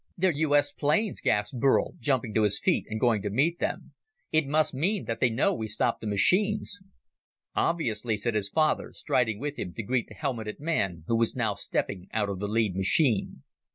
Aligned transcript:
"They're 0.17 0.31
U.S. 0.31 0.71
planes!" 0.71 1.21
gasped 1.21 1.59
Burl, 1.59 1.93
jumping 1.99 2.33
to 2.33 2.41
his 2.41 2.59
feet 2.59 2.87
and 2.89 2.99
going 2.99 3.21
to 3.21 3.29
meet 3.29 3.59
them. 3.59 3.93
"It 4.31 4.47
must 4.47 4.73
mean 4.73 5.05
that 5.05 5.19
they 5.19 5.29
know 5.29 5.53
we 5.53 5.67
stopped 5.67 6.01
the 6.01 6.07
machines." 6.07 6.81
"Obviously," 7.53 8.17
said 8.17 8.33
his 8.33 8.49
father, 8.49 8.93
striding 8.93 9.39
with 9.39 9.59
him 9.59 9.75
to 9.75 9.83
greet 9.83 10.07
the 10.07 10.15
helmeted 10.15 10.59
man 10.59 11.03
who 11.05 11.15
was 11.15 11.35
now 11.35 11.53
stepping 11.53 12.07
out 12.13 12.29
of 12.29 12.39
the 12.39 12.47
lead 12.47 12.75
machine. 12.75 13.43